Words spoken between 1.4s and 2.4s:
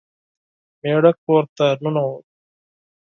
ته ننوت.